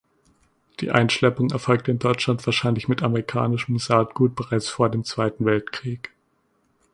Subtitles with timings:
[0.79, 6.11] Die Einschleppung erfolgte in Deutschland wahrscheinlich mit amerikanischem Saatgut bereits vor dem Zweiten Weltkrieg.